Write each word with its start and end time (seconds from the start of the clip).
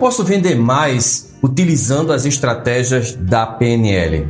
posso 0.00 0.24
vender 0.24 0.56
mais 0.56 1.34
utilizando 1.42 2.10
as 2.10 2.24
estratégias 2.24 3.14
da 3.14 3.44
PNL? 3.44 4.26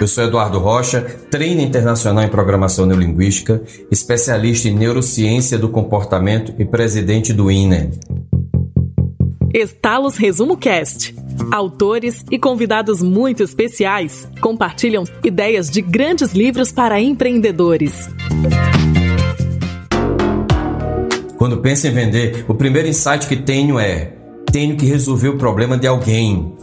Eu 0.00 0.08
sou 0.08 0.24
Eduardo 0.24 0.58
Rocha, 0.58 1.00
treino 1.30 1.62
internacional 1.62 2.24
em 2.24 2.28
programação 2.28 2.84
neurolinguística, 2.84 3.62
especialista 3.88 4.68
em 4.68 4.74
neurociência 4.74 5.56
do 5.56 5.68
comportamento 5.68 6.52
e 6.58 6.64
presidente 6.64 7.32
do 7.32 7.50
INE. 7.50 7.92
Estalos 9.54 10.16
Resumo 10.16 10.56
Cast. 10.56 11.14
Autores 11.52 12.24
e 12.30 12.36
convidados 12.36 13.00
muito 13.00 13.44
especiais 13.44 14.28
compartilham 14.40 15.04
ideias 15.22 15.70
de 15.70 15.80
grandes 15.80 16.32
livros 16.32 16.72
para 16.72 17.00
empreendedores. 17.00 18.10
Quando 21.38 21.58
penso 21.58 21.86
em 21.86 21.92
vender, 21.92 22.44
o 22.48 22.54
primeiro 22.54 22.88
insight 22.88 23.26
que 23.28 23.36
tenho 23.36 23.78
é: 23.78 24.15
tenho 24.56 24.74
que 24.74 24.86
resolver 24.86 25.28
o 25.28 25.36
problema 25.36 25.76
de 25.76 25.86
alguém. 25.86 26.54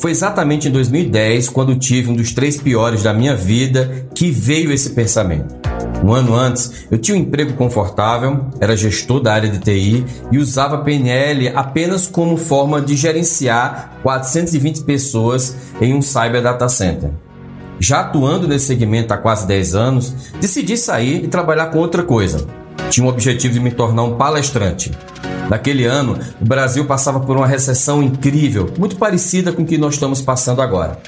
Foi 0.00 0.10
exatamente 0.10 0.66
em 0.66 0.72
2010, 0.72 1.48
quando 1.48 1.76
tive 1.76 2.10
um 2.10 2.16
dos 2.16 2.32
três 2.32 2.60
piores 2.60 3.04
da 3.04 3.14
minha 3.14 3.36
vida, 3.36 4.08
que 4.12 4.32
veio 4.32 4.72
esse 4.72 4.90
pensamento. 4.90 5.54
Um 6.02 6.12
ano 6.12 6.34
antes, 6.34 6.88
eu 6.90 6.98
tinha 6.98 7.16
um 7.16 7.20
emprego 7.20 7.52
confortável, 7.52 8.46
era 8.60 8.76
gestor 8.76 9.20
da 9.20 9.32
área 9.32 9.48
de 9.48 9.60
TI 9.60 10.04
e 10.32 10.38
usava 10.38 10.78
PNL 10.78 11.52
apenas 11.54 12.08
como 12.08 12.36
forma 12.36 12.80
de 12.82 12.96
gerenciar 12.96 14.00
420 14.02 14.82
pessoas 14.82 15.56
em 15.80 15.94
um 15.94 16.02
cyber 16.02 16.42
data 16.42 16.68
center. 16.68 17.12
Já 17.78 18.00
atuando 18.00 18.48
nesse 18.48 18.66
segmento 18.66 19.14
há 19.14 19.18
quase 19.18 19.46
10 19.46 19.74
anos, 19.76 20.12
decidi 20.40 20.76
sair 20.76 21.22
e 21.22 21.28
trabalhar 21.28 21.66
com 21.66 21.78
outra 21.78 22.02
coisa. 22.02 22.44
Tinha 22.90 23.06
o 23.06 23.08
objetivo 23.08 23.54
de 23.54 23.60
me 23.60 23.70
tornar 23.70 24.02
um 24.02 24.16
palestrante. 24.16 24.90
Naquele 25.48 25.84
ano, 25.84 26.18
o 26.40 26.44
Brasil 26.44 26.84
passava 26.86 27.20
por 27.20 27.36
uma 27.36 27.46
recessão 27.46 28.02
incrível, 28.02 28.72
muito 28.78 28.96
parecida 28.96 29.52
com 29.52 29.62
o 29.62 29.66
que 29.66 29.78
nós 29.78 29.94
estamos 29.94 30.20
passando 30.20 30.60
agora. 30.60 30.98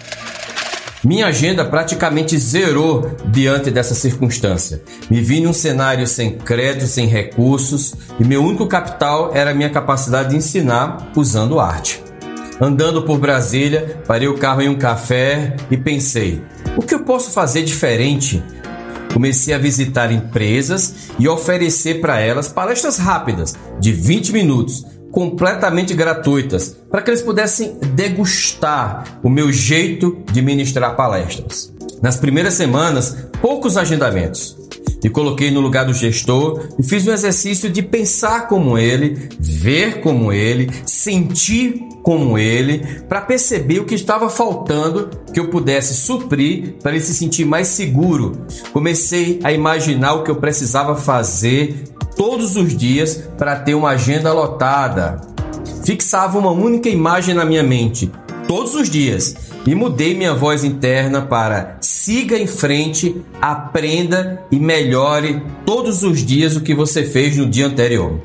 Minha 1.05 1.27
agenda 1.27 1.65
praticamente 1.65 2.37
zerou 2.37 3.13
diante 3.27 3.71
dessa 3.71 3.95
circunstância. 3.95 4.83
Me 5.09 5.21
vi 5.21 5.41
num 5.41 5.53
cenário 5.53 6.07
sem 6.07 6.37
crédito, 6.37 6.87
sem 6.87 7.07
recursos, 7.07 7.95
e 8.19 8.25
meu 8.25 8.43
único 8.43 8.67
capital 8.67 9.31
era 9.33 9.53
a 9.53 9.55
minha 9.55 9.71
capacidade 9.71 10.31
de 10.31 10.37
ensinar 10.37 11.13
usando 11.15 11.61
arte. 11.61 12.03
Andando 12.61 13.03
por 13.03 13.19
Brasília, 13.19 14.03
parei 14.07 14.27
o 14.27 14.37
carro 14.37 14.61
em 14.61 14.69
um 14.69 14.77
café 14.77 15.55
e 15.71 15.77
pensei: 15.77 16.43
o 16.77 16.83
que 16.83 16.95
eu 16.95 17.05
posso 17.05 17.31
fazer 17.31 17.63
diferente 17.63 18.43
comecei 19.19 19.53
a 19.53 19.59
visitar 19.59 20.13
empresas 20.13 21.11
e 21.19 21.27
oferecer 21.27 22.01
para 22.01 22.21
elas 22.21 22.47
palestras 22.47 22.99
rápidas, 22.99 23.57
de 23.81 23.91
20 23.91 24.33
minutos, 24.33 24.87
completamente 25.11 25.93
gratuitas, 25.93 26.77
para 26.89 27.03
que 27.03 27.11
eles 27.11 27.21
pudessem 27.21 27.77
degustar 27.97 29.19
o 29.21 29.29
meu 29.29 29.51
jeito 29.51 30.23
de 30.31 30.41
ministrar 30.41 30.95
palestras. 30.95 31.75
Nas 32.01 32.17
primeiras 32.17 32.55
semanas, 32.55 33.17
poucos 33.43 33.77
agendamentos. 33.77 34.57
Me 35.03 35.09
coloquei 35.09 35.51
no 35.51 35.61
lugar 35.61 35.85
do 35.85 35.95
gestor 35.95 36.69
e 36.79 36.83
fiz 36.83 37.07
um 37.07 37.13
exercício 37.13 37.71
de 37.71 37.83
pensar 37.83 38.49
como 38.49 38.77
ele, 38.77 39.29
ver 39.39 40.01
como 40.01 40.33
ele, 40.33 40.71
sentir 40.85 41.87
como 42.03 42.39
ele, 42.39 42.79
para 43.09 43.21
perceber 43.21 43.81
o 43.81 43.85
que 43.85 43.95
estava 43.95 44.29
faltando 44.29 45.11
que 45.33 45.39
eu 45.39 45.49
pudesse 45.49 45.95
suprir 45.95 46.75
para 46.83 46.93
ele 46.93 47.01
se 47.01 47.15
sentir 47.15 47.45
mais 47.45 47.69
seguro. 47.69 48.47
Comecei 48.73 49.39
a 49.45 49.53
imaginar 49.53 50.15
o 50.15 50.25
que 50.25 50.31
eu 50.31 50.37
precisava 50.37 50.97
fazer 50.97 51.85
todos 52.17 52.57
os 52.57 52.77
dias 52.77 53.23
para 53.37 53.57
ter 53.57 53.75
uma 53.75 53.91
agenda 53.91 54.33
lotada. 54.33 55.21
Fixava 55.85 56.39
uma 56.39 56.51
única 56.51 56.89
imagem 56.89 57.35
na 57.35 57.45
minha 57.45 57.63
mente 57.63 58.11
todos 58.49 58.75
os 58.75 58.91
dias 58.91 59.37
e 59.67 59.75
mudei 59.75 60.15
minha 60.15 60.35
voz 60.35 60.65
interna 60.65 61.21
para 61.21 61.77
siga 62.09 62.39
em 62.39 62.47
frente, 62.47 63.21
aprenda 63.39 64.43
e 64.51 64.59
melhore 64.59 65.43
todos 65.67 66.03
os 66.03 66.25
dias 66.25 66.57
o 66.57 66.63
que 66.63 66.75
você 66.75 67.05
fez 67.05 67.37
no 67.37 67.45
dia 67.45 67.67
anterior 67.67 68.19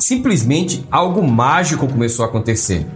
simplesmente 0.00 0.84
algo 0.90 1.22
mágico 1.22 1.86
começou 1.86 2.24
a 2.24 2.28
acontecer. 2.28 2.86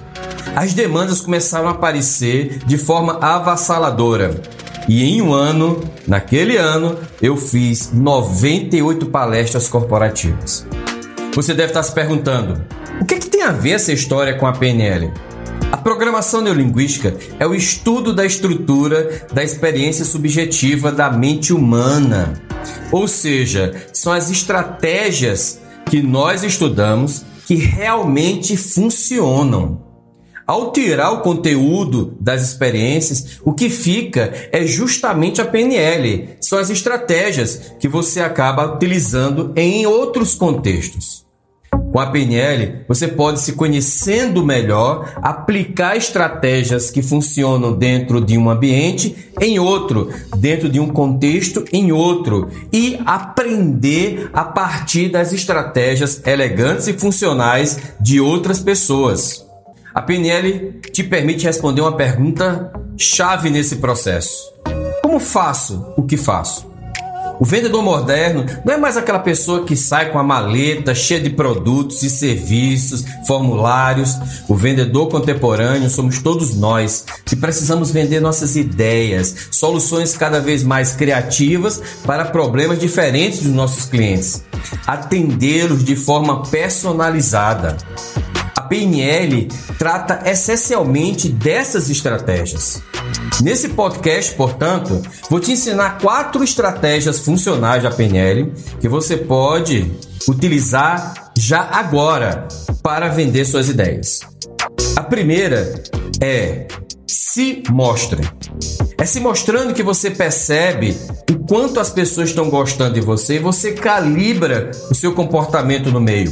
As 0.56 0.72
demandas 0.72 1.20
começaram 1.20 1.68
a 1.68 1.72
aparecer 1.72 2.58
de 2.64 2.78
forma 2.78 3.18
avassaladora. 3.20 4.40
E 4.88 5.04
em 5.04 5.20
um 5.22 5.32
ano, 5.32 5.80
naquele 6.06 6.56
ano, 6.56 6.98
eu 7.20 7.36
fiz 7.36 7.92
98 7.92 9.06
palestras 9.06 9.69
corporativas. 9.69 10.66
Você 11.34 11.54
deve 11.54 11.69
estar 11.69 11.82
se 11.82 11.92
perguntando: 11.92 12.64
o 13.00 13.04
que, 13.04 13.14
é 13.14 13.19
que 13.19 13.28
tem 13.28 13.42
a 13.42 13.52
ver 13.52 13.72
essa 13.72 13.92
história 13.92 14.34
com 14.34 14.46
a 14.46 14.52
PNL? 14.52 15.12
A 15.72 15.76
programação 15.78 16.42
neurolinguística 16.42 17.16
é 17.40 17.46
o 17.46 17.54
estudo 17.54 18.12
da 18.12 18.26
estrutura 18.26 19.26
da 19.32 19.42
experiência 19.42 20.04
subjetiva 20.04 20.92
da 20.92 21.10
mente 21.10 21.50
humana. 21.54 22.34
Ou 22.92 23.08
seja, 23.08 23.74
são 23.90 24.12
as 24.12 24.30
estratégias 24.30 25.62
que 25.86 26.02
nós 26.02 26.42
estudamos 26.42 27.24
que 27.46 27.54
realmente 27.54 28.54
funcionam. 28.54 29.82
Ao 30.46 30.72
tirar 30.72 31.10
o 31.12 31.22
conteúdo 31.22 32.18
das 32.20 32.42
experiências, 32.42 33.40
o 33.42 33.54
que 33.54 33.70
fica 33.70 34.30
é 34.52 34.66
justamente 34.66 35.40
a 35.40 35.46
PNL. 35.46 36.36
São 36.38 36.58
as 36.58 36.68
estratégias 36.68 37.72
que 37.80 37.88
você 37.88 38.20
acaba 38.20 38.74
utilizando 38.74 39.54
em 39.56 39.86
outros 39.86 40.34
contextos. 40.34 41.24
Com 41.92 42.00
a 42.00 42.06
PNL, 42.06 42.86
você 42.88 43.06
pode 43.06 43.38
se 43.41 43.53
conhecendo 43.53 44.42
melhor, 44.42 45.12
aplicar 45.16 45.94
estratégias 45.94 46.91
que 46.91 47.03
funcionam 47.03 47.75
dentro 47.75 48.19
de 48.19 48.38
um 48.38 48.48
ambiente 48.48 49.14
em 49.38 49.58
outro, 49.58 50.10
dentro 50.38 50.70
de 50.70 50.81
um 50.81 50.88
contexto 50.88 51.62
em 51.70 51.92
outro 51.92 52.48
e 52.72 52.98
aprender 53.04 54.31
a 54.32 54.42
partir 54.42 55.10
das 55.10 55.34
estratégias 55.34 56.22
elegantes 56.26 56.88
e 56.88 56.94
funcionais 56.94 57.78
de 58.00 58.19
outras 58.19 58.58
pessoas. 58.58 59.47
A 59.94 60.00
PNL 60.00 60.81
te 60.91 61.04
permite 61.04 61.44
responder 61.44 61.82
uma 61.82 61.94
pergunta 61.94 62.72
chave 62.97 63.50
nesse 63.50 63.76
processo: 63.76 64.50
Como 65.02 65.20
faço 65.20 65.92
o 65.94 66.04
que 66.04 66.16
faço? 66.16 66.71
O 67.41 67.44
vendedor 67.44 67.82
moderno 67.82 68.44
não 68.65 68.75
é 68.75 68.76
mais 68.76 68.97
aquela 68.97 69.19
pessoa 69.19 69.65
que 69.65 69.76
sai 69.76 70.10
com 70.10 70.19
a 70.19 70.22
maleta 70.22 70.94
cheia 70.94 71.20
de 71.20 71.31
produtos 71.31 72.03
e 72.03 72.10
serviços, 72.10 73.04
formulários. 73.26 74.16
O 74.48 74.54
vendedor 74.54 75.09
contemporâneo 75.09 75.91
somos 75.91 76.20
todos 76.20 76.54
nós 76.54 77.04
que 77.25 77.37
precisamos 77.37 77.91
vender 77.91 78.20
nossas 78.20 78.56
ideias, 78.56 79.48
soluções 79.50 80.16
cada 80.16 80.41
vez 80.41 80.62
mais 80.62 80.94
criativas 80.94 81.81
para 82.04 82.25
problemas 82.25 82.78
diferentes 82.78 83.41
dos 83.41 83.53
nossos 83.53 83.87
clientes, 83.87 84.43
atendê-los 84.87 85.84
de 85.84 85.97
forma 85.97 86.43
personalizada. 86.44 87.76
A 88.56 88.60
PNL 88.60 89.48
trata 89.78 90.28
essencialmente 90.28 91.28
dessas 91.28 91.88
estratégias. 91.88 92.82
Nesse 93.40 93.70
podcast, 93.70 94.34
portanto, 94.34 95.02
vou 95.30 95.40
te 95.40 95.52
ensinar 95.52 95.98
quatro 95.98 96.44
estratégias 96.44 97.20
funcionais 97.20 97.82
da 97.82 97.90
PNL 97.90 98.52
que 98.80 98.88
você 98.88 99.16
pode 99.16 99.90
utilizar 100.28 101.32
já 101.36 101.62
agora 101.62 102.46
para 102.82 103.08
vender 103.08 103.44
suas 103.44 103.68
ideias. 103.68 104.20
A 104.94 105.02
primeira 105.02 105.82
é 106.20 106.66
se 107.06 107.62
mostre. 107.70 108.20
É 108.98 109.04
se 109.04 109.19
mostrando 109.19 109.74
que 109.74 109.82
você 109.82 110.10
percebe 110.10 110.96
o 111.30 111.38
quanto 111.46 111.80
as 111.80 111.90
pessoas 111.90 112.28
estão 112.28 112.48
gostando 112.48 112.94
de 112.94 113.00
você 113.00 113.36
e 113.36 113.38
você 113.38 113.72
calibra 113.72 114.70
o 114.90 114.94
seu 114.94 115.14
comportamento 115.14 115.90
no 115.90 116.00
meio. 116.00 116.30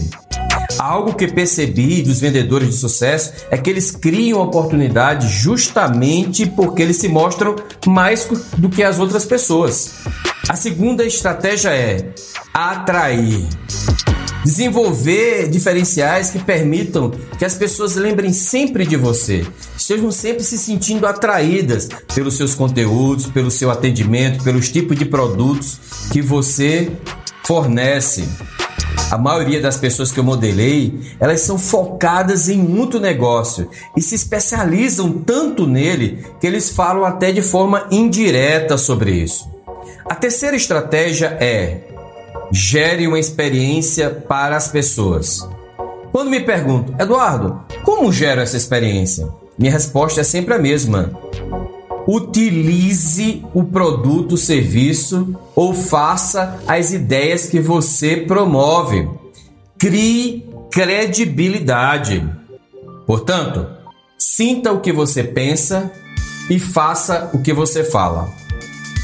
Algo 0.80 1.12
que 1.12 1.28
percebi 1.28 2.00
dos 2.00 2.20
vendedores 2.20 2.70
de 2.70 2.74
sucesso 2.74 3.34
é 3.50 3.58
que 3.58 3.68
eles 3.68 3.90
criam 3.90 4.40
oportunidade 4.40 5.28
justamente 5.28 6.46
porque 6.46 6.80
eles 6.80 6.96
se 6.96 7.06
mostram 7.06 7.54
mais 7.86 8.26
do 8.56 8.70
que 8.70 8.82
as 8.82 8.98
outras 8.98 9.26
pessoas. 9.26 9.96
A 10.48 10.56
segunda 10.56 11.04
estratégia 11.04 11.68
é 11.68 12.14
atrair. 12.54 13.46
Desenvolver 14.42 15.50
diferenciais 15.50 16.30
que 16.30 16.38
permitam 16.38 17.10
que 17.38 17.44
as 17.44 17.56
pessoas 17.56 17.96
lembrem 17.96 18.32
sempre 18.32 18.86
de 18.86 18.96
você, 18.96 19.46
estejam 19.76 20.10
sempre 20.10 20.42
se 20.42 20.56
sentindo 20.56 21.06
atraídas 21.06 21.90
pelos 22.14 22.38
seus 22.38 22.54
conteúdos, 22.54 23.26
pelo 23.26 23.50
seu 23.50 23.70
atendimento, 23.70 24.42
pelos 24.42 24.70
tipos 24.70 24.98
de 24.98 25.04
produtos 25.04 25.78
que 26.10 26.22
você 26.22 26.90
fornece. 27.44 28.26
A 29.10 29.18
maioria 29.18 29.60
das 29.60 29.76
pessoas 29.76 30.12
que 30.12 30.20
eu 30.20 30.24
modelei, 30.24 31.00
elas 31.18 31.40
são 31.40 31.58
focadas 31.58 32.48
em 32.48 32.58
muito 32.58 33.00
negócio 33.00 33.68
e 33.96 34.00
se 34.00 34.14
especializam 34.14 35.10
tanto 35.12 35.66
nele 35.66 36.24
que 36.40 36.46
eles 36.46 36.70
falam 36.70 37.04
até 37.04 37.32
de 37.32 37.42
forma 37.42 37.88
indireta 37.90 38.78
sobre 38.78 39.10
isso. 39.10 39.50
A 40.04 40.14
terceira 40.14 40.56
estratégia 40.56 41.36
é 41.40 41.88
gere 42.52 43.08
uma 43.08 43.18
experiência 43.18 44.10
para 44.10 44.56
as 44.56 44.68
pessoas. 44.68 45.48
Quando 46.12 46.30
me 46.30 46.40
pergunto, 46.40 46.94
Eduardo, 47.00 47.60
como 47.84 48.12
gero 48.12 48.40
essa 48.40 48.56
experiência? 48.56 49.28
Minha 49.58 49.72
resposta 49.72 50.20
é 50.20 50.24
sempre 50.24 50.54
a 50.54 50.58
mesma. 50.58 51.12
Utilize 52.06 53.44
o 53.54 53.64
produto, 53.64 54.36
serviço 54.36 55.36
ou 55.54 55.74
faça 55.74 56.60
as 56.66 56.92
ideias 56.92 57.46
que 57.46 57.60
você 57.60 58.16
promove. 58.16 59.08
Crie 59.78 60.48
credibilidade. 60.70 62.26
Portanto, 63.06 63.66
sinta 64.18 64.72
o 64.72 64.80
que 64.80 64.92
você 64.92 65.24
pensa 65.24 65.90
e 66.48 66.58
faça 66.58 67.30
o 67.32 67.40
que 67.40 67.52
você 67.52 67.84
fala. 67.84 68.28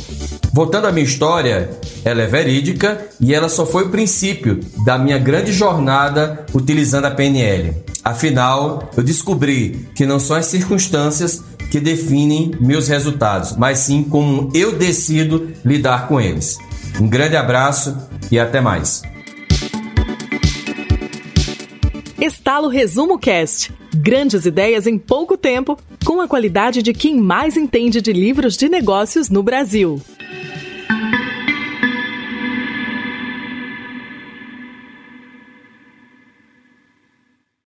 Voltando 0.51 0.87
à 0.87 0.91
minha 0.91 1.05
história, 1.05 1.69
ela 2.03 2.21
é 2.21 2.27
verídica 2.27 3.07
e 3.19 3.33
ela 3.33 3.47
só 3.47 3.65
foi 3.65 3.85
o 3.85 3.89
princípio 3.89 4.59
da 4.85 4.97
minha 4.97 5.17
grande 5.17 5.53
jornada 5.53 6.45
utilizando 6.53 7.05
a 7.05 7.11
PNL. 7.11 7.73
Afinal, 8.03 8.91
eu 8.95 9.01
descobri 9.01 9.87
que 9.95 10.05
não 10.05 10.19
são 10.19 10.35
as 10.35 10.47
circunstâncias 10.47 11.41
que 11.71 11.79
definem 11.79 12.51
meus 12.59 12.89
resultados, 12.89 13.55
mas 13.55 13.79
sim 13.79 14.03
como 14.03 14.51
eu 14.53 14.77
decido 14.77 15.49
lidar 15.63 16.09
com 16.09 16.19
eles. 16.19 16.57
Um 16.99 17.07
grande 17.07 17.37
abraço 17.37 17.97
e 18.29 18.37
até 18.37 18.59
mais. 18.59 19.01
Estalo 22.19 22.67
Resumo 22.67 23.17
Cast. 23.17 23.82
Grandes 23.93 24.45
ideias 24.45 24.87
em 24.87 24.97
pouco 24.97 25.37
tempo, 25.37 25.77
com 26.03 26.19
a 26.19 26.27
qualidade 26.27 26.81
de 26.81 26.93
quem 26.93 27.17
mais 27.17 27.55
entende 27.55 28.01
de 28.01 28.11
livros 28.11 28.57
de 28.57 28.67
negócios 28.67 29.29
no 29.29 29.43
Brasil. 29.43 30.01